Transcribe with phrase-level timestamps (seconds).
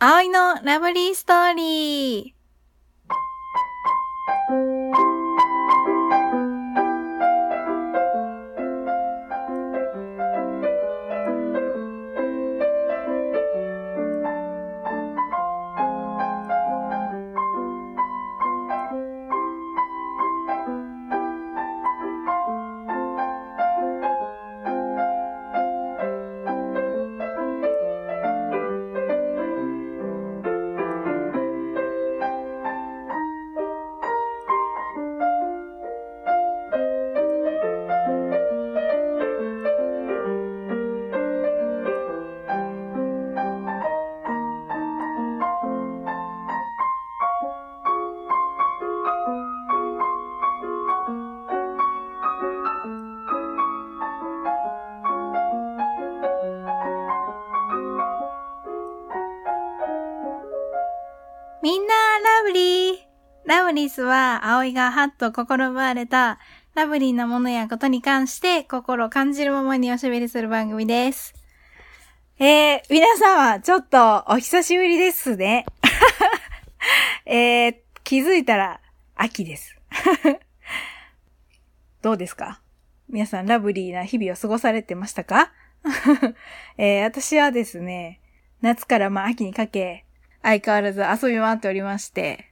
[0.00, 2.37] 葵のラブリーストーリー。
[63.48, 66.38] ラブリースは、葵がハッと心奪われた、
[66.74, 71.32] ラブリーなものやことに関して、心を感じるままにおしゃべりする番組です。
[72.38, 75.64] えー、皆様、ちょっと、お久しぶりですね。
[77.24, 78.82] えー、気づいたら、
[79.16, 79.74] 秋です。
[82.02, 82.60] どうですか？
[83.08, 85.52] 皆さん、ラブリーな日々を過ごされてましたか？
[86.76, 88.20] えー、私はですね、
[88.60, 90.04] 夏からまあ秋にかけ、
[90.42, 92.44] 相変わらず遊び回っておりまして、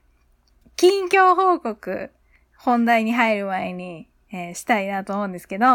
[0.77, 2.11] 近況報告、
[2.55, 5.65] 本題に入る前に、えーしたいなと思うんですけど、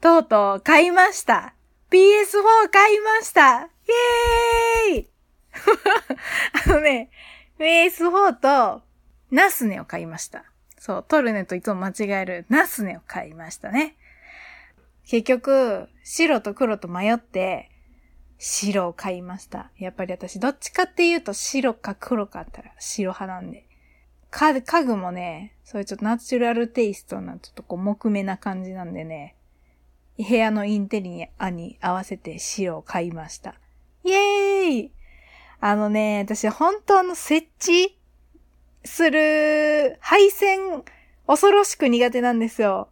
[0.00, 1.54] とうとう買いました
[1.92, 3.66] !PS4 買いましたイ
[4.90, 5.10] エーイ
[6.66, 7.10] あのね、
[7.60, 8.82] PS4 と
[9.30, 10.44] ナスネを買いました。
[10.80, 13.94] そう、トルネといつも間違えるナスネを買いましたね。
[15.06, 17.70] 結局、白と黒と迷って、
[18.38, 19.70] 白を買いました。
[19.78, 23.67] やっぱり私、どっちかっていうと白か黒かあったら白派なんで。
[24.30, 29.36] か、家具もね、そういうちょっとナチュラルテイストな、ちょっとこう、木目な感じなんでね、
[30.18, 33.54] 部屋のインテリアに合わせて白を買いました。
[34.04, 34.92] イエーイ
[35.60, 37.98] あのね、私、本当の設置
[38.84, 40.84] する配線、
[41.26, 42.88] 恐ろしく苦手なんですよ。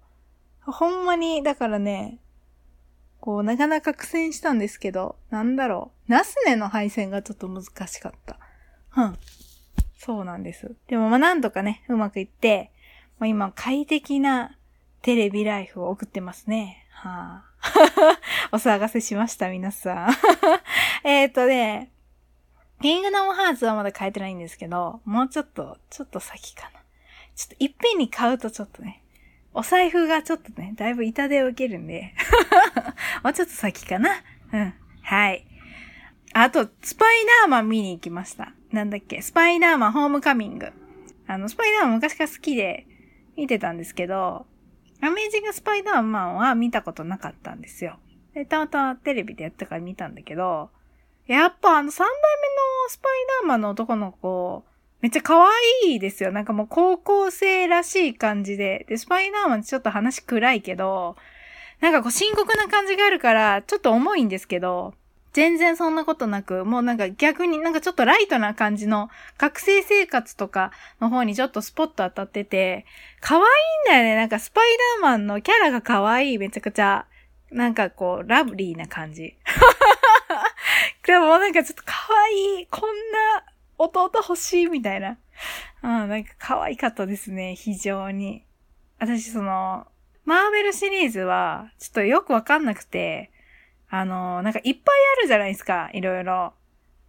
[0.60, 2.18] ほんまに、だからね、
[3.20, 6.10] こう、なかなか苦戦したんですけど、なんだろう。
[6.10, 8.38] ナスネの配線がちょっと難しかった。
[8.96, 9.18] うん。
[10.06, 10.72] そうなんです。
[10.86, 12.70] でもまあなんとかね、うまくいって、
[13.18, 14.56] もう今快適な
[15.02, 16.86] テレビライフを送ってますね。
[16.90, 18.18] はあ、
[18.52, 20.14] お騒がせしました、皆さん。
[21.02, 21.90] えっとね、
[22.80, 26.80] キングダムハーツはまだ買えてないんですけど、もうちょっと、ちょっと先かな。
[27.34, 29.02] ちょっといっぺんに買うとちょっとね、
[29.54, 32.14] お財布がちょっとね、だいぶ痛手を受けるんで、
[33.24, 34.10] もうちょっと先かな。
[34.52, 34.74] うん。
[35.02, 35.44] はい。
[36.32, 38.52] あと、スパイダーマン見に行きました。
[38.72, 40.72] なんだっけ、スパイダーマンホームカミング。
[41.26, 42.86] あの、スパイダーマン昔から好きで
[43.36, 44.46] 見てたんですけど、
[45.00, 47.98] アメージングスパイダーマンは見たことなかったんですよ。
[48.34, 50.70] で、たまたまテレビでやったから見たんだけど、
[51.26, 52.48] やっぱあの三代目
[52.84, 54.64] のスパイダーマンの男の子、
[55.00, 55.42] めっちゃ可
[55.84, 56.32] 愛いですよ。
[56.32, 58.86] なんかもう高校生らしい感じで。
[58.88, 61.16] で、スパイダーマンちょっと話暗いけど、
[61.80, 64.94] なんかこう深刻な感じがあるから、ちょっと重いんですけど、
[65.36, 72.86] 全然そんなことなく、もうなんか逆になんかちょっとライトな感じの学生生活とかの方にちょっとスポット当たってて、
[73.20, 74.16] 可愛いんだよね。
[74.16, 74.64] なんかスパイ
[74.98, 76.38] ダーマンのキャラが可愛い。
[76.38, 77.04] めちゃくちゃ、
[77.50, 79.36] なんかこう、ラブリーな感じ。
[81.06, 81.92] でもなんかちょっと可
[82.24, 82.66] 愛い。
[82.68, 83.44] こんな
[83.76, 85.18] 弟欲しいみたいな。
[85.82, 87.56] うん、なんか可愛かったですね。
[87.56, 88.42] 非常に。
[88.98, 89.86] 私その、
[90.24, 93.30] マーベルシリーズは、ちょっとよくわかんなくて、
[93.88, 96.52] あの、なんかいっぱいあるじゃないですか、いろいろ。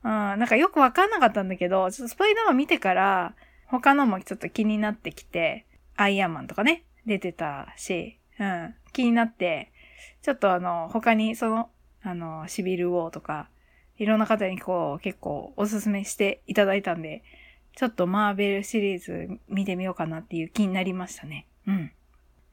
[0.04, 3.34] うん、なんかよくわかんなかったんだけど、ちょっとスパイダーマン見てから、
[3.66, 5.66] 他のもちょっと気になってきて、
[5.96, 9.72] アイアンマンとかね、出てたし、うん、気になって、
[10.22, 11.70] ちょっとあの、他にその、
[12.04, 13.50] あの、シビルウォーとか、
[13.98, 17.24] いろんな方にこう、結構おすすめしていただいたんで、
[17.76, 21.48] ちょっとマーベルシリーズ見てみようかなっていう気になりましたね。
[21.68, 21.92] うん。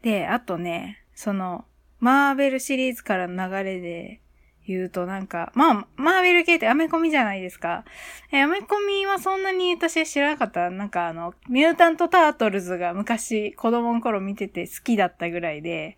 [0.03, 1.65] で、あとね、その、
[2.05, 4.21] マーベルシリーズからの流れで
[4.67, 7.87] 言うとなんか、まあ、マーベル系ってアメコミじゃないですか。
[8.31, 10.69] え、アメコミはそんなに私は知らなかった。
[10.69, 15.97] なんかあの、ミュータント・タートルズが昔子供の頃見てて好きだったぐらいで、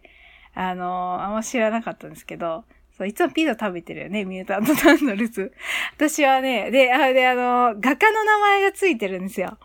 [0.54, 2.62] あの、あんま知らなかったんですけど、
[2.96, 5.52] そう、いつもピザ食べてるよね、ミュータント・タートルズ。
[5.96, 9.58] 私はね、で、あ、で、あの、画家の名前がついてるんですよ。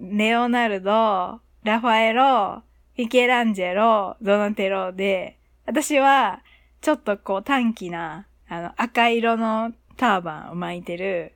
[0.00, 2.62] レオナルド、ラファエロ、
[2.96, 6.42] ミケランジェロ、ドナテロで、私は、
[6.80, 11.32] ちょっとこう短気な、あの、赤色のターバンを巻いてる、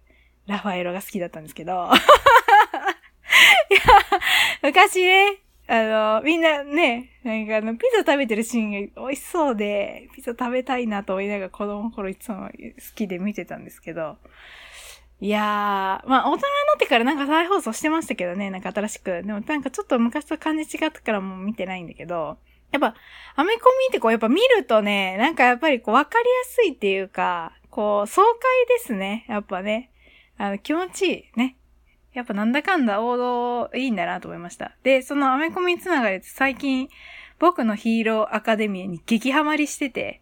[0.47, 1.73] ラファエロが好きだったんですけど。
[1.73, 1.75] い
[3.75, 3.81] や、
[4.63, 12.51] 昔ね、あの、みんなね、なんかあの、ピザ食べてるシーンが美味しそうで、ピザ食べたいなと思いながら子供の頃いつも好
[12.95, 14.17] きで見てたんですけど、
[15.21, 16.47] いやー、まあ大人にな
[16.77, 19.23] ってからなんか再放送してましたけどね、なんか新しく。
[19.23, 22.39] でもなんかちょっと昔と感じ違ったからもう見てないんだけど、
[22.71, 22.95] やっぱ、
[23.37, 28.33] アメコミってこうやっぱ見るとね、なんかやっぱりこうわかりやすいっていうか、こう、爽快
[28.79, 29.25] ですね。
[29.29, 29.91] やっぱね。
[30.37, 31.57] あの、気持ちいいね。
[32.13, 34.77] やっぱなんだかんだ王道いいんだなと思いました。
[34.83, 36.89] で、そのアメコミつながり最近、
[37.39, 40.21] 僕のヒーローアカデミーに激ハマりしてて、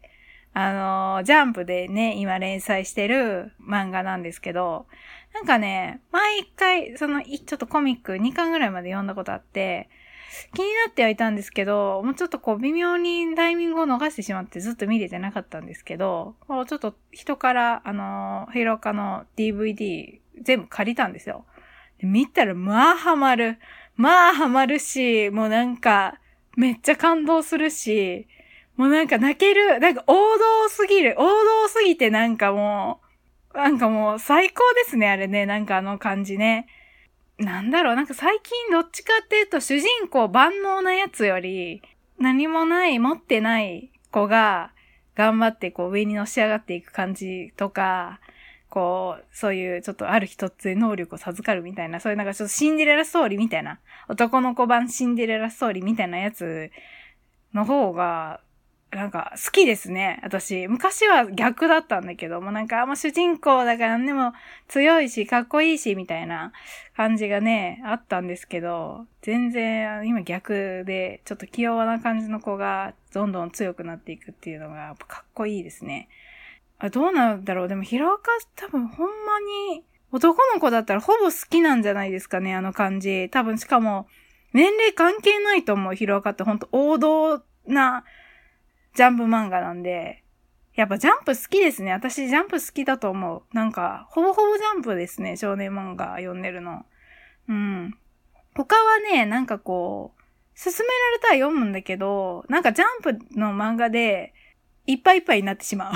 [0.52, 4.86] あの、ジャンプでね、今連載してる漫画なんですけど、
[5.34, 9.88] なんかね、毎回、その、ちょっとコミック2巻ぐらいまで読んだことあって、
[10.54, 21.44] 気になってはいたんですけど、もうちょっとこう微妙にタイミングを逃してしまってずっと見れてなかったんですけど、もうちょっと人から、あの、ヒロー科の DVD 全部借りたんですよ。
[21.98, 23.58] で見たら、まあハマる。
[23.96, 26.20] まあハマるし、もうなんか、
[26.56, 28.26] めっちゃ感動するし、
[28.76, 29.80] もうなんか泣ける。
[29.80, 31.14] なんか王道すぎる。
[31.18, 33.00] 王道すぎてなんかも
[33.54, 35.46] う、なんかもう最高ですね、あれね。
[35.46, 36.66] なんかあの感じね。
[37.38, 41.82] なんだろう、なんか最近どっちかっていうと主人公万能なやつより、
[42.18, 44.72] 何もない、持ってない子が
[45.14, 48.20] 頑張ってこう上にのし上がっていく感じとか、
[48.68, 56.70] こう、そういうちょっとある一つ能力を授かるみたいな、そういうなんかちょっとシンデレラストーリーみたいな、男の子版シンデレラストーリーみたいなやつ
[57.52, 58.40] の方が、
[58.92, 60.20] なんか好きですね。
[60.22, 64.32] 私、昔は逆だったんだけども、なんかあんま主人公だからでも
[64.68, 66.52] 強いし、かっこいいし、みたいな
[66.96, 76.08] 感じがね、あったんですけど、全然今逆で、ちょっと器用な感じの子がどんどん強くなっていくっていうのがやっぱかっこいいですね。
[76.78, 79.40] あどうなんだろうでも、ヒロアカ多分ほんま
[79.72, 83.28] に、男の子だったらほぼ好きなんじゃないですかね、あの感じ。
[83.30, 84.06] 多分しかも、
[84.52, 88.04] 年齢関係ないと思う、ヒロアカってほんと王道な
[88.96, 90.24] ジャンプ漫画なんで、
[90.74, 91.92] やっぱジャンプ好きですね。
[91.92, 93.42] 私ジャンプ好きだと思う。
[93.54, 95.36] なんか、ほぼほぼジャンプですね。
[95.36, 96.86] 少年漫画読んでるの。
[97.48, 97.94] うん。
[98.54, 100.22] 他はね、なんかこう、
[100.58, 104.32] 勧められたら読むんだけど、なんかジャンプの漫画で、
[104.86, 105.92] いっぱいいっぱいになってしまう。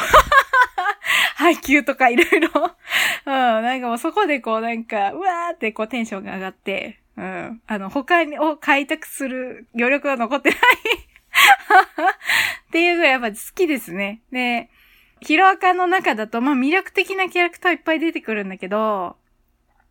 [1.37, 2.50] 配給とかいろいろ。
[3.25, 3.32] うん。
[3.32, 7.62] なんかもうそこでこうなんか、うわーってこうテンションが上がって、うん。
[7.67, 10.58] あの、他を開拓する余力が残ってない
[12.69, 14.22] っていうぐらいやっぱ好きですね。
[14.32, 14.70] で、
[15.20, 19.16] ヒロアカの中だと、まあ魅力的なキャラクターいっぱい出てくるんだけど、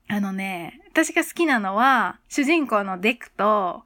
[0.08, 3.84] あのね、私が好きなのは、主人公のデクと、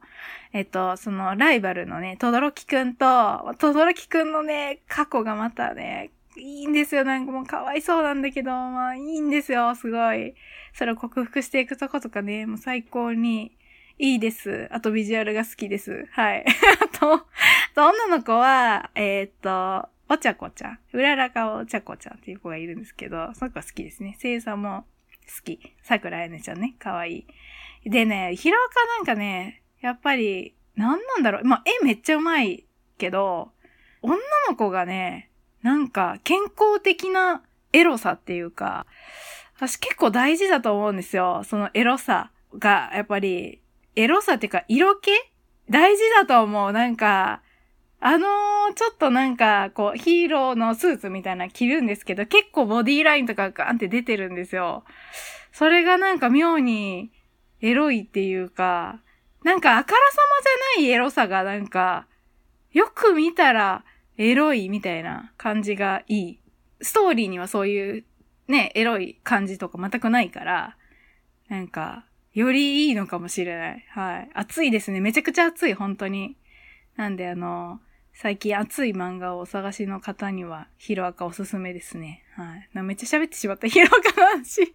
[0.54, 7.04] えっと、そのライバルのね、トドロキくんと、トドロキくんのね、過去がまたね、いいんですよ。
[7.04, 10.34] なんかもうかわいそうなんだけど、まあいいんですよ、すごい。
[10.72, 13.56] それを克服していくとことかね、もう最高に
[13.98, 14.68] いいです。
[14.72, 16.08] あとビジュアルが好きです。
[16.10, 16.44] はい。
[16.82, 17.26] あと、
[17.76, 20.78] 女の子は、えー、っと、お茶子ちゃん。
[20.92, 24.16] うららかお茶子ちゃんっていう子がいるんですけど、その子好きですね。
[24.20, 24.84] 声優さんも
[25.26, 25.60] 好き。
[25.82, 26.74] 桜彩音ちゃんね。
[26.78, 27.24] かわい
[27.84, 27.90] い。
[27.90, 31.44] でね、ヒロアカなんかね、やっぱり、なんなんだろう。
[31.44, 32.64] まあ、絵めっちゃうまい
[32.98, 33.52] けど、
[34.02, 34.16] 女
[34.48, 35.30] の子がね、
[35.62, 37.42] なんか健康的な
[37.72, 38.86] エロさっていうか、
[39.56, 41.42] 私結構大事だと思うんですよ。
[41.44, 43.60] そのエロさが、やっぱり
[43.96, 45.10] エロさっていうか、色気？
[45.70, 46.72] 大事だと思う。
[46.72, 47.42] なんか、
[48.00, 54.84] あのー、ちょっとなんか、こう、ヒーローのスーツみたいな着るんですけど、結構ボディーラインとかガンって出てるんですよ。
[55.52, 57.12] それがなんか妙に
[57.62, 59.00] エロいっていうか、
[59.42, 60.16] なんかあからさ
[60.76, 62.06] まじゃないエロさがなんか、
[62.72, 63.84] よく見たら
[64.18, 66.40] エロいみたいな感じがいい。
[66.82, 68.04] ストーリーにはそういう
[68.48, 70.76] ね、エロい感じとか全くないから、
[71.48, 72.04] なんか、
[72.34, 73.84] よりいいのかもしれない。
[73.90, 74.30] はい。
[74.34, 75.00] 暑いですね。
[75.00, 76.36] めちゃくちゃ暑い、本当に。
[76.96, 77.80] なんであの、
[78.12, 82.24] 最近暑い漫画をお探しの方には、ヒロアカおすすめですね。
[82.36, 82.82] はい。
[82.82, 83.68] めっちゃ喋ってしまった。
[83.68, 84.62] ヒロアカの話。
[84.64, 84.66] い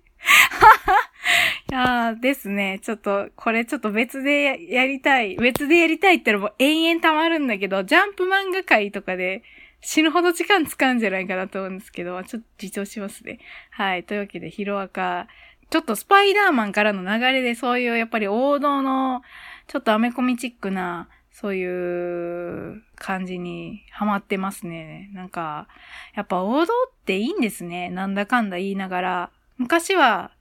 [1.72, 2.80] やーですね。
[2.82, 5.36] ちょっと、これちょっと別でやりたい。
[5.36, 9.44] 別でやりたいってのも延々溜まるんだけど、ジャンプ漫画界とかで
[9.82, 13.40] 死ぬほど時間使うんじゃないかなと思うんですけど、ちょっと自重しますね。
[13.72, 14.04] はい。
[14.04, 15.28] というわけで、ヒロアカ、
[15.70, 19.22] ちょっとスパイダーマンからの流れでそういうやっぱり王道の
[19.68, 25.10] ちょっとアメコミチックなそういう感じにハマってますね。
[25.14, 25.70] なんか、
[26.14, 27.90] やっぱ王道っていいんですね。
[27.90, 29.32] なんだかんだ言いながら。
[29.58, 30.32] 昔は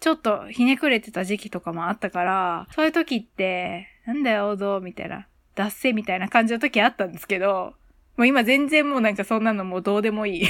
[0.00, 7.74] ちょっとひねくれてた時期とかもあったから、そういう時って、なんだよ王道みたいな、脱線みたいな感じの時あったんですけど、
[8.16, 10.48] もう今全然もうなんかそんなのもうどうでもいい。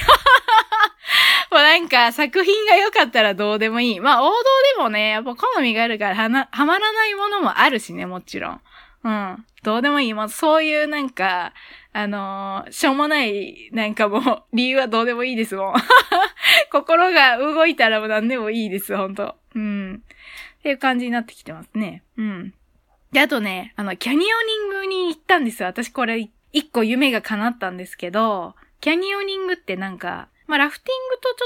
[1.52, 4.00] もうなんか作品が良かったらどうでもいい。
[4.00, 4.34] まあ王道
[4.76, 8.60] でもね、やっぱ好みがあるからはな、はまらないものもあるしね、もちろん。
[9.04, 9.46] うん。
[9.62, 10.14] どうでもいい。
[10.14, 11.52] もうそういうなんか、
[11.92, 15.74] あのー、しょうもない、なんかもう、 理由はどうでもいいですもん。
[16.70, 19.36] 心が動いたらもう何でもいいです、ほんと。
[19.54, 20.02] うん。
[20.58, 22.02] っていう感じになってきてますね。
[22.16, 22.54] うん。
[23.12, 25.68] で、あとね、あの、キャニオニングに行ったんですよ。
[25.68, 30.90] 私これ、一個夢が叶ったんですけど、キャニオニングってなんか、まあ、ラフテ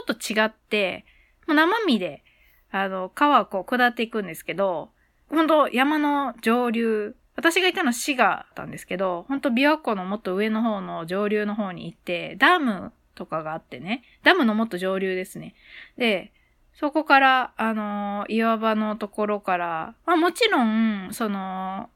[0.07, 1.05] ィングとちょっと違って、
[1.47, 2.25] まあ、生身で、
[2.71, 4.91] あの、川をこう下っていくんですけど、
[5.29, 15.55] 本当山の上流、私がいたのは滋賀だったんですけど、本当琵琶湖のもっと上の方の上流の方に行って、ダムとかがあってね、ダムのもっと上流ですね。
[15.99, 16.33] で、
[16.75, 21.91] そこから、あのー、岩場のところから、まあもちろん、その、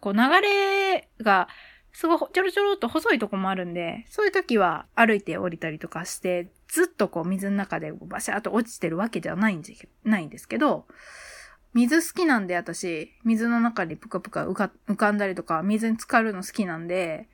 [0.00, 1.48] こう流れが、
[1.92, 10.86] すごいちょろちょろっと細いとこもあるんで、そういう時は歩いて降りたりとかして、ずっとこう水の中でバシャーと落ちてるわけじゃないんじないんですけど、
[11.74, 17.28] 水好きなんで私、水の中にぷかぷか浮かんだりとか、水に浸かるの好きなんで、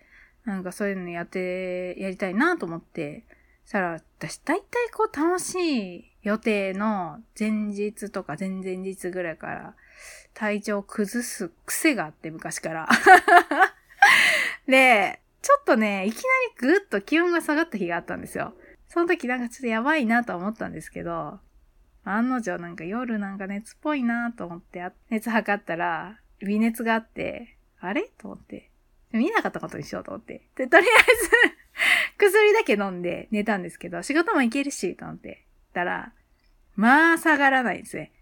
[0.44, 3.24] なんかそういうのやって、やりたいなと思って、
[3.66, 9.74] したら、私大体こう楽しい予定の前日とか前々日ぐらいから
[10.34, 12.88] 体調崩す癖があって昔から。
[14.66, 16.26] で、ちょっとね、いきなり
[16.58, 18.54] ぐっと気温が下がった日があったんですよ。
[18.88, 21.38] その時なんかちょっとやばいなと思ったんですけど、
[22.04, 28.70] 案の定なんか夜なんか熱っぽいなと思って熱測ったら微熱があって、あれと思って。
[29.12, 30.48] 見なかったことにしようと思って。
[30.56, 31.30] で、とりあえず
[32.18, 35.44] 薬だけ飲んで寝たんですけど、仕事も行けるし、と思って。
[35.74, 36.12] たら、
[36.76, 38.12] まあ下がらないんですね。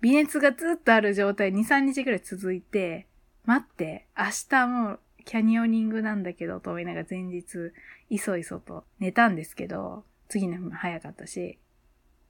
[0.00, 3.06] 微熱がずっとある状態2、3日くらい続いて、
[3.44, 7.72] 待って、明日もうキャニオニングなんだけど、と思いながら前日、
[8.08, 11.58] いそいそと寝たんですけど、次の日も早かったし、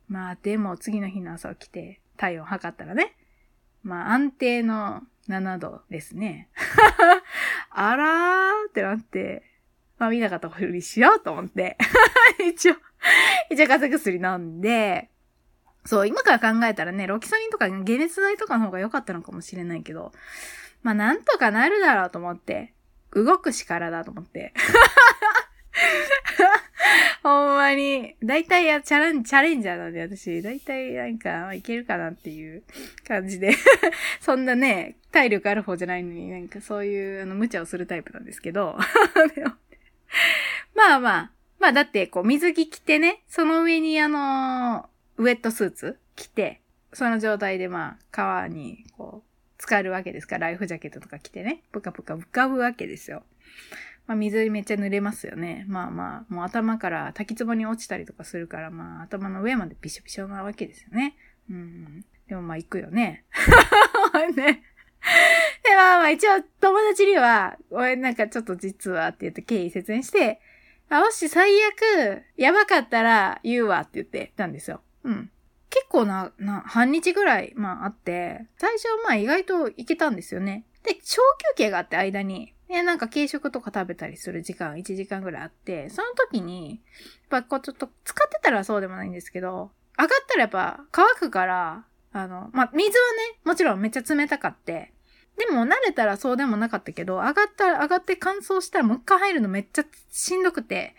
[0.08, 3.14] まあでも次の日の朝起きて体温測ったらね、
[3.82, 6.48] まあ安定の7度ですね。
[7.70, 9.42] あらーってなって、
[9.98, 11.76] まあ見なかったふりしようと思って
[12.48, 12.76] 一応、
[13.50, 15.10] 一応風邪薬飲んで、
[15.84, 20.12] そう、今から考えたらね、ロキソニンとか解熱剤とかの方が良かったのかもしれないけど、
[20.82, 22.72] まあなんとかなるだろうと思って、
[23.12, 24.52] 動く力だと思って。
[27.22, 28.16] ほんまに。
[28.22, 32.62] だいたいや、チャレン、チャレンジャーなんで、私、だいたいなんか、いけるかなっていう
[33.06, 33.52] 感じで
[34.20, 38.78] そんなね、体力ある方じゃないのに、なんかそういう、あの、無茶をするタイプなんですけど
[40.74, 46.60] まあまあ、まあだって、こう、水着着てね、その上にあのウェットスーツ着て、
[46.92, 49.25] その状態でまあ、川に、こう
[49.58, 53.22] う、浸かるわけですから、ライフジャケットとか着てね、ぷかぷか浮かぶわけですよ。
[54.06, 55.64] まあ、水めっちゃ濡れますよね。
[55.68, 61.16] まあまあ、もう頭から滝壺に落ちたりとかするから、まあ、頭の上までびしょびしょなわけですよね。
[61.50, 62.04] うん。
[62.28, 63.24] でもまあ、行くよね。
[64.36, 64.62] ね。
[65.64, 70.40] で、まあまあ、一応、友達には、俺なんかちょっと実はって言って経緯説明して、
[70.88, 74.82] あ、もし最悪、やばかったら言うわって言ってたんですよ。
[75.04, 75.30] うん。
[75.76, 80.64] 結構な、な、半日ぐらい、まああって、最初はまあ意外といけたんですよね。
[80.82, 81.20] で、小
[81.54, 86.80] 休憩があって間に、で、なんか軽食とか食べたりする時間、1時間ぐらいあって、その時に、
[87.30, 94.94] やっぱこうちょっと使ってたらそうでもないんですけど、上がったらやっぱ乾くから、あの、まあ、水はね、もちろんめっちゃ冷たかって、
[95.36, 100.94] でも慣れたらそうでもなかったけど、上がったら、上がって乾燥したらもう一回入るのめっちゃしんどくて、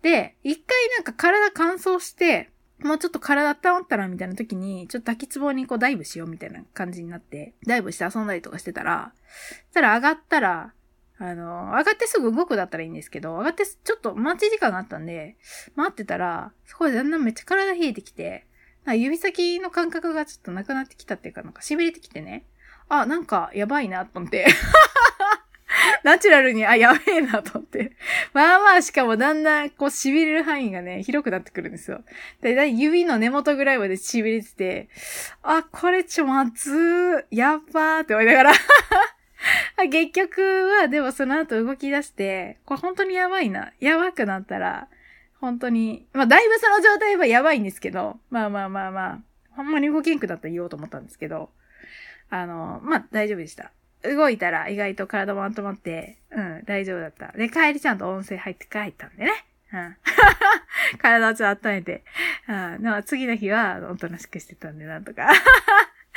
[0.00, 2.50] で、一回なんか体乾燥して、
[2.82, 9.12] もうちょっと体温まったらみたいな時に、ちょっと滝壺にこうダイブしようみたいな感じになって、ダイブして遊んだりとかしてたら、
[9.68, 10.72] そしたら上がったら、
[11.18, 15.36] あの、上がってすぐ動くだったらいいんですけど、上がってちょっと待ち時間があったんで、
[15.74, 18.46] 待ってたら、そこでだんだんめっちゃ体冷えてきて、
[18.86, 22.44] 指先の感覚がちょっとなくなってきたっていうか、なんか痺れてきてね、
[22.88, 24.46] あ、なんかやばいなと思って。
[26.06, 27.90] ナチュラルに、あ、やべえなと思って。
[28.32, 32.04] まあまあ、しかもだんだん、こう、痺れる範囲がね、広くなってくるんですよ。
[32.42, 34.88] だいたい指の根元ぐらいまで痺れてて、
[35.42, 38.52] あ、これちょ、まずー、やっばーって思いながら
[39.90, 40.40] 結局
[40.78, 43.72] は、でもその後動き出して、これ本当にやばいな。
[43.80, 44.86] やばくなったら、
[45.40, 49.20] 本当に、まあだいぶその状態はやばいんですけど、まあまあまあまあ、
[49.56, 51.50] ほんまに動けんくなったら言おうと思ったんですけど、
[52.30, 53.72] あの、まあ大丈夫でした。
[54.14, 57.32] 動いたら意外と体も温まって、うん、大丈夫だった。
[57.32, 59.32] で、帰りちゃんと温泉入って帰ったんでね。
[59.72, 59.96] うん。
[60.98, 62.04] 体をちょっと温めて。
[62.48, 62.82] うん。
[62.82, 65.28] でも次の日はおとなしくしてたんで、なんとか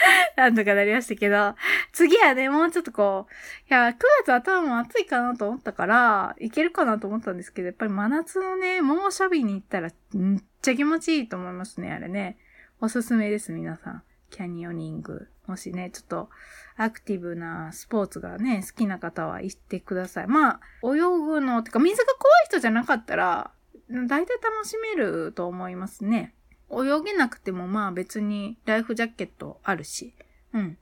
[0.38, 1.55] なんとかなりましたけど、
[1.91, 3.34] 次はね、もうちょっとこう、
[3.69, 12.38] いや、9月頭も暑いかなと思ったから、いけるかなと思ったんですけど、やっぱり真夏のね、猛暑日に行ったら、めっちゃ気持ちいいと思いますね、あれね。
[12.79, 14.03] おすすめです、皆さん。
[14.29, 15.27] キャニオニング。
[15.50, 16.29] もしね、ちょっと
[16.77, 20.27] アクティブなスポーツがね、好きな方は行ってください。
[20.27, 23.51] まあ、泳ぐの、てか水が怖い人じゃなかったら、
[23.89, 26.36] 大体楽しめると思いますね。
[26.72, 30.13] 泳げなくてもまあ別にライフジャケットあるし。
[30.53, 30.77] うん。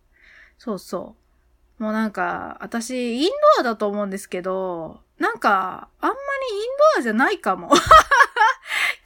[0.58, 1.16] そうそ
[1.80, 1.84] う。
[1.84, 6.16] もうなんか、私、インドアだと思うんですけど、なんか、あんま
[6.52, 6.64] りイン
[6.96, 7.70] ドアじゃないかも。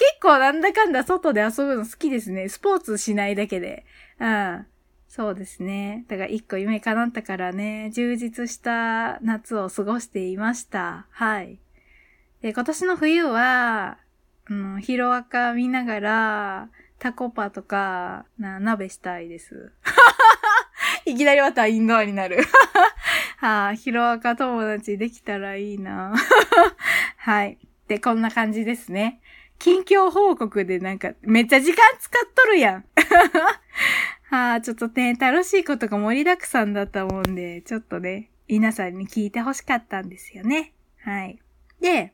[0.02, 2.50] 結構なんだかんだ外で遊ぶの好きですね。
[2.50, 3.86] スポーツしないだけで。
[4.20, 4.68] うん。
[5.14, 6.06] そうですね。
[6.08, 11.06] だから一個夢叶ったからね、充実した夏を過ごしていました。
[11.12, 11.60] はい。
[12.42, 13.98] で、今年の冬は、
[14.50, 19.74] うん、ヒロアカ見ながら、タコパとか、な、鍋したいです。
[21.04, 22.38] いきなりまたインドアになる。
[23.36, 26.14] はあ、ヒロアカ友達できたらいいな。
[27.18, 27.58] はい。
[27.90, 29.20] で、こんな感じですね。
[29.60, 32.86] 近況報告でなんか、めっちゃ時間使っとるやん。
[34.32, 40.72] はあ、ちょっとね、楽しいことが盛りだくさんだったもんで、ちょっとね、皆さんに聞いてほしかったんですよね。
[41.04, 41.38] はい。
[41.82, 42.14] で、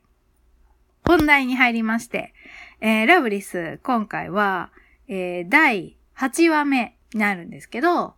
[1.06, 2.34] 本題に入りまして、
[2.80, 4.72] えー、ラブリス、今回は、
[5.06, 8.14] えー、第8話目になるんですけど、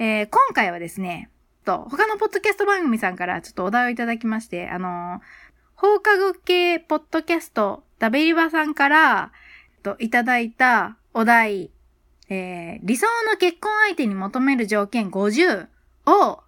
[0.00, 1.30] えー、今回はですね、
[1.64, 5.20] と、他のポッドキャスト番組さんからちょっとお題をいただきまして、あのー、
[5.76, 9.30] 放課後系ポッドキャスト、ダベリバさんから、
[9.84, 11.70] と、いただいたお題、
[12.28, 15.66] えー、理想の結婚相手に求める条件50
[16.06, 16.40] を、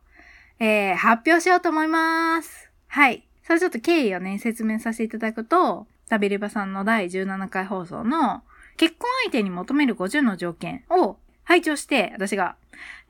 [0.58, 2.70] えー、発表しようと思います。
[2.88, 3.26] はい。
[3.42, 8.42] それちょっと経緯をね、説明させていただくと、タビリバさんの第17回放送の
[8.76, 12.56] 結婚相手に求める50の条件を拝聴して、私が。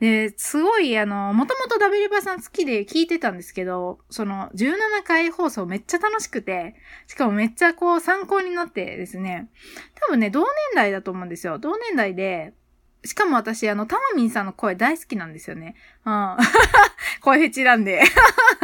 [0.01, 6.75] で、すごい、あの、もともとダビリバさん好きで聞いてたんですけど、その17回放送めっちゃ楽しくて、
[7.07, 9.49] しかもめっちゃこう参考になってですね、
[9.95, 11.59] 多分ね、同年代だと思うんですよ。
[11.59, 12.55] 同年代で、
[13.05, 15.75] しかも私、あの、タマミンさんの声大好きなんですよね。
[16.05, 16.37] うん。
[17.23, 18.03] 声フェチなんで。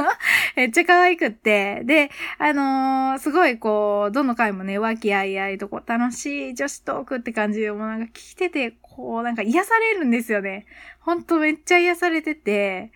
[0.56, 1.82] めっちゃ可愛くって。
[1.84, 10.66] で、あのー、すごいこう、どの回もね、和気あいあいとこう、楽しい女子トークって感じで、もうなんか聞いてて、こう、なんか癒されるんですよね。
[11.00, 12.92] ほんとめっちゃ癒されてて、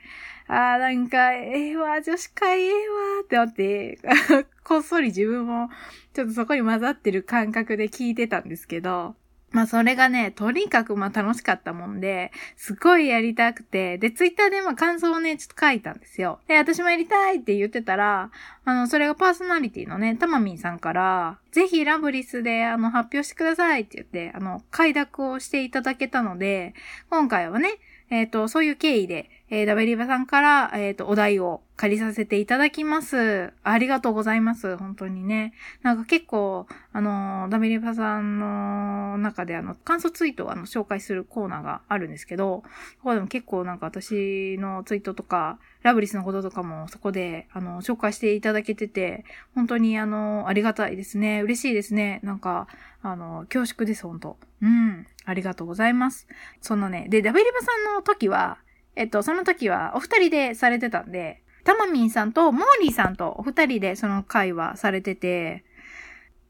[0.47, 3.99] あーなんか、ええー、わ、女子会ええー、わって思って、
[4.65, 5.71] こっそり自分も、
[6.13, 9.15] ちょっとそこに混ざってる感覚で聞いてたんですけど、
[9.51, 16.41] まあそれがね、とにかくまあ楽しかったもんで、すごいやりたくて、で、ツイッターでまあ感想をね、ちょっと書いたんですよ。
[16.47, 18.31] で、私もやりたいって言ってたら、
[18.65, 26.75] あの、それがパーソナリティのね、たまみんさんから、ぜひラブリスであの発表してくださいって言って、あの、快諾をしていただけたので、
[27.11, 27.79] 今回はね、
[28.11, 33.53] えっ、ー、と、そういう経緯で、えー、ダベリバさんから、えっ、ー、と、お題を借りさせていただきます。
[33.65, 34.77] ありがとうございます。
[34.77, 35.55] 本当にね。
[35.83, 42.63] なんか結構、あの、ダベリバさんの中で、あの、感想ツイートをあの、紹介するコーナーがあるんですけど、
[42.99, 49.25] そこでも結構なんか私のツイートとか、ラブリスのこととかもそこで、あの、紹介していただけてて、
[49.57, 51.41] 本当にあの、ありがたいですね。
[51.43, 52.21] 嬉しいですね。
[52.23, 52.69] なんか、
[53.03, 55.07] あの、恐縮です、本当うん。
[55.25, 56.29] ありがとうございます。
[56.61, 58.59] そのね、で、ダベリバさんの時は、
[59.01, 65.65] えっと、その時はお二人でされてたんで、タマミンさんとモーリーさんとお二人でその会話されてて、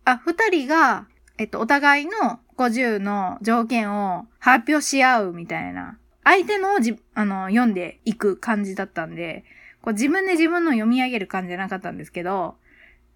[0.04, 1.06] あ、二人が、
[1.38, 9.44] えっと、お互いの50の条件を発表し合うみたいな、相手のをじ、あの、読んでいく感じだったんで、
[9.80, 12.56] こう自分で自分の読み上げる感じじゃなかったんですけど、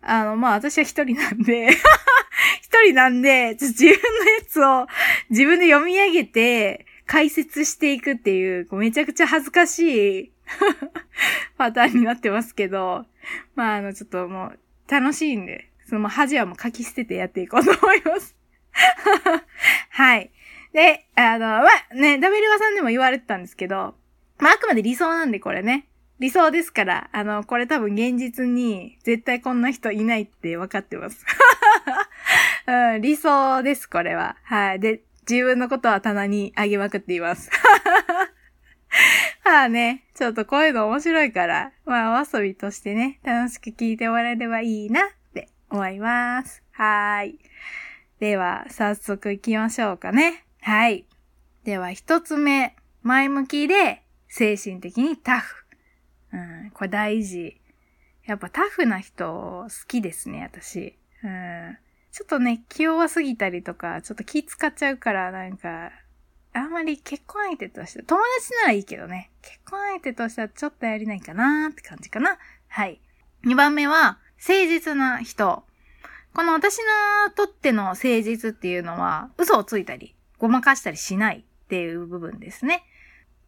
[0.01, 1.71] あの、まあ私は一人なんで
[2.63, 3.99] 一人なんで、自分のや
[4.49, 4.87] つを
[5.31, 10.33] 自分で読み上げて、解説していくっていう、めちゃくちゃ恥ずかしい
[11.59, 13.07] パターンになってますけど、
[13.55, 14.59] まああの、ちょっともう、
[14.91, 18.37] 楽しいんで、その恥はもう書き捨ててやっていこうと思います
[19.91, 20.31] はい。
[20.73, 23.95] で、あの、まあ、ね、ダベルガさんでも言われてたんですけど、
[24.39, 25.87] まあ、あくまで理想なんでこれね。
[26.19, 31.25] 理想ですから、あの、これ多分現実に絶対こんな人いないって分かってます。
[32.67, 34.37] うん、理想です、これは。
[34.45, 34.81] はい。
[34.81, 37.51] で、自分のことは棚にあげまくっています。
[39.45, 46.63] まあね、ちょっとこういうの面白いから、まあお遊びとしてね、楽しく聞いてもらえればいいなって思います。
[46.73, 47.39] はーい。
[48.21, 50.45] では、早速行きましょうかね。
[50.61, 51.07] はい。
[51.65, 52.77] では、一つ目。
[53.03, 55.67] 前向きで、精神的にタフ。
[56.33, 57.61] うん、これ大事。
[58.25, 60.99] やっぱタフな人好きですね、私。
[61.23, 61.79] うん。
[62.15, 65.91] ちょっとね、気弱すぎたりとか、ちょっと気使っちゃうから、なんか、
[66.53, 72.39] あんまり結婚相手として、友達ならいいけどね、結婚相手としてはちょっとやりないかなって感じかな。
[72.69, 73.01] はい。
[73.45, 75.65] 2番目は、誠実な人。
[76.35, 76.79] この私
[77.27, 82.85] のとっての誠実っていうのは、嘘をついたり、ごまかしたりしないっていう部分ですね。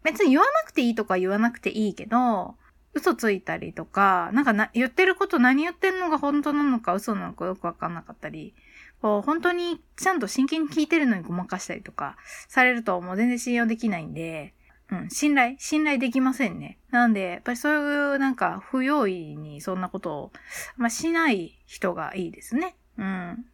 [0.02, 2.56] 別に言わなくていいとか言わなくていいけど、
[2.96, 8.54] 嘘ついたりとか、なんかな、言ってること何言ってんのが本当なのか嘘なのかよくわかんなかったり、
[9.02, 12.16] こう、本当にちゃんと真剣に聞いてるのにごまかしたりとか
[12.48, 14.54] されるともう全然信用できないんで、
[14.90, 16.78] うん、信頼信頼できませんね。
[16.90, 20.32] なんで、やっぱりそういうなんか不用意にそんなことを、
[20.78, 22.76] まあ、しない人がいいですね。
[22.96, 23.44] うん。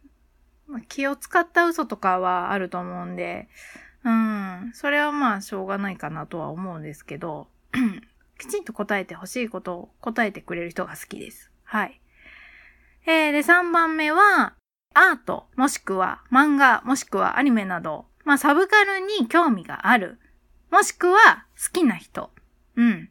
[0.67, 3.49] まあ、気を使った嘘とかはあると思うんで、
[4.05, 7.47] うん、それはまあしょうがないかなとは思うんですけど、
[8.43, 11.49] きちんと答えてほしいことを答えてくれる人が好きです。
[11.63, 12.01] はい。
[13.05, 14.55] えー、で、3番目は、
[14.93, 20.19] アート、もしくは漫画、もしくはアニメなど、まあサブカルに興味がある。
[20.71, 22.31] もしくは好きな人。
[22.75, 23.09] うん。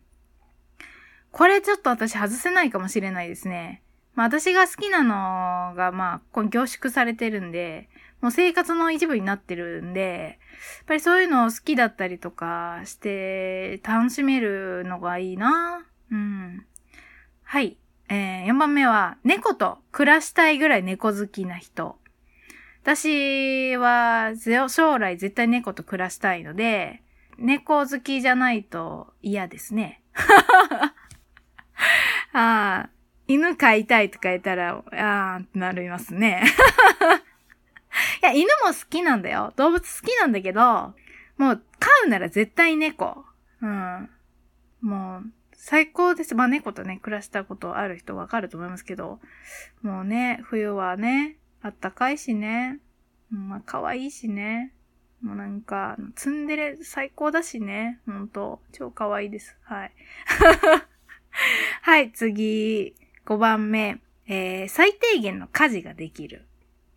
[1.30, 3.82] これちょっと私外せないかもしれないですね。
[4.14, 7.88] まあ私が好きなのがまあこ凝縮されてるんで、
[8.22, 10.38] もう生活の一部になってるんで、
[10.78, 15.84] やっぱりそういうのを好きだったりとかして楽しめるのがいいな。
[16.10, 16.64] うん。
[17.42, 17.76] はい。
[18.08, 21.96] えー、4番目は、猫と暮らしたいぐらい猫好きな人。
[22.82, 24.34] 私は、
[24.68, 27.02] 将来絶対猫と暮らしたいので、
[27.38, 30.02] 猫好きじゃないと嫌ですね。
[32.32, 32.90] ああ、
[33.26, 36.44] 犬飼いたいとか言ったら、ああ、なりますね。
[38.22, 39.52] いや、犬も好きなんだよ。
[39.56, 40.94] 動物好きなんだけど、
[41.38, 43.24] もう飼うなら絶対猫。
[43.60, 44.10] うん。
[44.80, 46.34] もう、最高です。
[46.34, 49.20] まあ猫とね、暮らしたことある人わかると思いますけど、
[49.82, 52.78] もうね、冬はね、あったかいしね、
[53.30, 54.72] まあ可愛いしね、
[55.20, 59.56] もうなんか、ツンデレ最高だしね、ほんと、超可愛いです。
[59.62, 59.92] はい。
[61.82, 64.00] はい、次、5番目。
[64.26, 66.46] えー、最低限の家事ができる。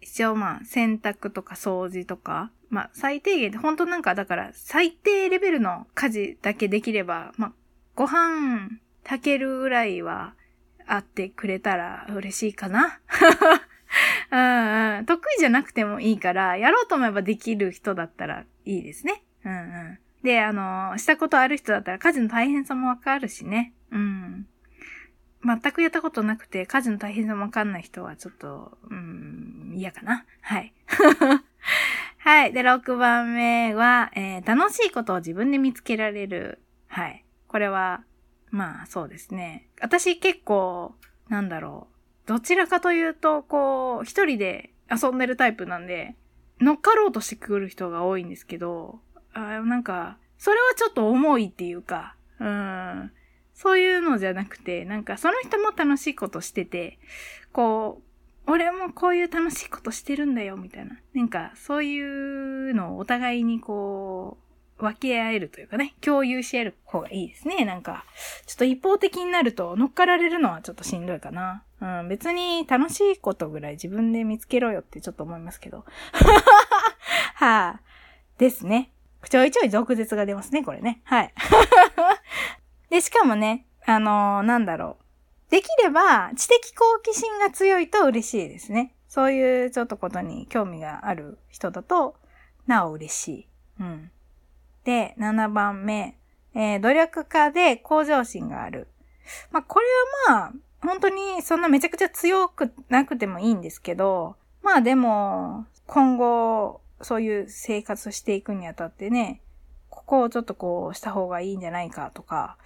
[0.05, 7.53] 一応まあ、洗濯とか掃除とか、まあ、最低限って本当なんか、だから、最低レベルの家事だけできれば、まあ、
[7.95, 8.69] ご飯
[9.03, 10.35] 炊けるぐらいは
[10.85, 12.99] あってくれたら嬉しいかな。
[14.31, 19.23] うんうん、得意じゃなくてもいいから、やろうと思えばできる人だったらいいですね。
[19.43, 19.99] うんうん。
[20.21, 23.73] で、あの、したことある人だったら家事の大変さもわかるしね。
[23.91, 24.47] うん。
[25.45, 30.25] 全くやったことなくて、家事の大変さもわかんない人はちょっと、うん、嫌かな。
[30.41, 30.73] はい。
[32.17, 32.53] はい。
[32.53, 36.59] で、6番目は、えー、楽しいことを自分で見つけられる。
[36.87, 37.23] はい。
[37.47, 38.03] これは、
[38.49, 39.67] まあそうですね。
[39.79, 40.95] 私結構、
[41.29, 41.87] なんだろ
[42.25, 42.27] う。
[42.27, 46.15] どちらかというと、こう、一人で遊んでるタイプなんで、
[46.59, 48.99] 乗っかろうとしてくる人が多いんですけど、
[49.33, 53.11] あなんか、それはちょっと重いっていうか、うん、
[53.55, 56.99] そういうのじゃなくて、なんかその人も楽しいことしてて、
[57.51, 58.01] こ
[58.47, 60.99] う、俺もこういう楽しいことしてるんだよ、みたいな。
[61.13, 67.63] なんか、そういうのをお互いにこう、分け合えるというかね、共有し合える方がいいですね。
[67.63, 68.05] なんか、
[68.45, 71.63] ちょっと一方的になると乗っかられるのはちょっとしんどいかな。
[71.81, 75.85] うん、別に楽しいことぐらい自分で見つけろよってちょっと思いますけど。
[77.35, 77.79] はあ、
[78.37, 78.91] ですね。
[79.29, 81.01] ちょいちょい俗舌が出ますね、これね。
[81.03, 81.33] はい。
[82.89, 84.97] で、しかもね、あのー、なんだろ
[85.47, 85.51] う。
[85.51, 88.93] できれば、知的好奇心が強いと嬉しいですね。
[89.07, 92.15] そういうちょっとことに興味がある人だと、
[92.67, 93.47] なお嬉しい。
[93.79, 94.11] うん。
[94.83, 96.17] で、7番目、
[96.53, 98.87] えー、努力家で向上心がある。
[99.51, 99.85] まあ、これ
[100.27, 109.41] はまあ、本当にそんなめちゃくちゃ強くなくてもいいんですけど、まあでも、今後、そういう生活していくにあたってね、
[110.05, 112.57] ここをちょっとこうした方がいいんじゃないかとか、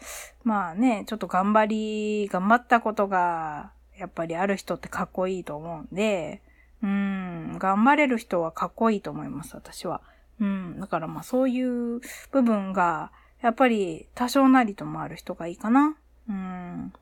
[0.44, 6.42] まあね、ちょっと頑張り、頑張ったことが、やっぱりある人ってかっこいいと思うんで、
[6.84, 10.02] うん、頑張れる人はかっこいいと思います、私は。
[10.40, 10.80] うん。
[10.80, 15.96] だからまあそういう部分が、やっぱり多少なりともある人がいいかな。
[16.28, 16.94] うん。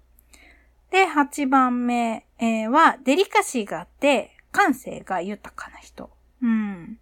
[0.92, 6.10] で、8番目、え、は、デリカシーがあって、感性が豊かな人。
[6.42, 7.00] うん。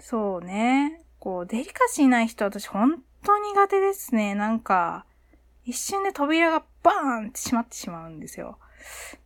[0.00, 1.02] そうね。
[1.20, 4.34] こう、デリカシーない人、私本当苦手ですね。
[4.34, 5.06] なんか、
[5.64, 8.58] 一瞬で扉がバーンって閉まってしまうんですよ。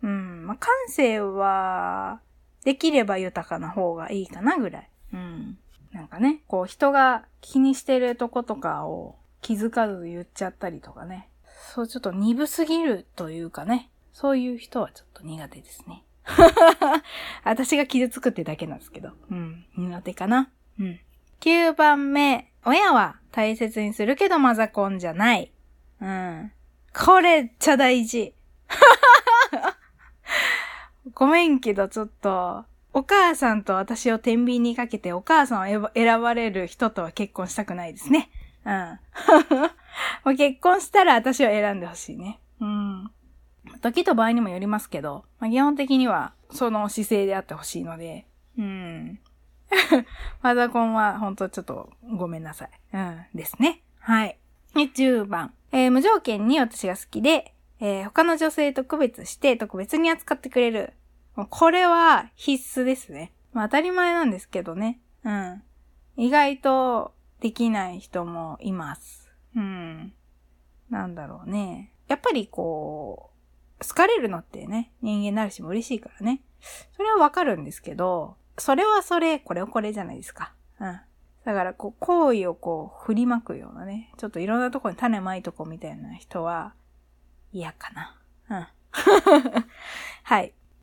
[0.02, 0.46] うん。
[0.46, 2.20] まあ、感性は、
[2.64, 4.90] できれば豊かな方がいいかなぐらい。
[5.12, 5.58] うん。
[5.92, 11.28] なんかね、こう人が気にしてるとことかを気づかず言っちゃったりとかね。
[11.72, 13.90] そうちょっと鈍すぎるというかね。
[14.12, 16.02] そういう人はちょっと苦手ですね。
[17.44, 19.10] 私が傷つくってだけなんですけど。
[19.30, 19.66] うん。
[19.76, 20.50] 苦手かな。
[20.80, 21.00] うん。
[21.40, 25.52] 9番目、親は大切にするけどマザコンじゃない。
[26.00, 26.52] うん。
[26.94, 28.34] これちゃ大事。
[31.14, 38.30] ごめんけど、ちょっと、お母さんと私を天秤にかけてお母さんを選ばれる人とは結婚したくないですね。
[38.64, 39.00] うん。
[40.24, 42.40] もう結婚したら私を選んでほしいね。
[42.60, 43.10] うん。
[43.80, 48.26] 時と場合にもよりますけど、まあ、基本的にはその姿勢であってほしいので、
[50.42, 52.70] マザコンは本当ちょっとごめんなさい。
[52.92, 53.24] うん。
[53.34, 53.82] ですね。
[53.98, 54.38] はい。
[54.74, 55.54] 10番。
[55.72, 60.94] えー、無条件に私が好きで、えー、他の女性と区別して特別に扱ってくれる。
[61.50, 63.32] これは必須ですね。
[63.52, 65.00] まあ当たり前なんですけどね。
[65.24, 65.62] うん。
[66.16, 69.30] 意外とできない人もいます。
[69.56, 70.12] うん。
[70.90, 71.92] なんだろうね。
[72.08, 73.30] やっぱりこ
[73.80, 76.42] う、好かれるのってね、人間なるしも嬉しいからね。
[76.96, 80.52] それはわかるんですけど、それはそれ、これはこれじゃないですか。
[80.80, 81.00] うん。
[81.44, 86.74] だから、こう、行為をこう、振りまくようなね、ちょっといろんなとこに種まいとこみたいな人は、
[87.52, 88.16] 嫌かな。
[88.50, 88.66] うん。
[90.22, 90.54] はい。